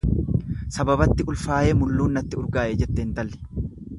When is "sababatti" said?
0.77-1.27